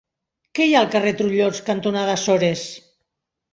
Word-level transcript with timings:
Què 0.59 0.65
hi 0.69 0.73
ha 0.77 0.79
al 0.85 0.89
carrer 0.95 1.11
Trullols 1.19 1.61
cantonada 1.69 2.17
Açores? 2.17 2.67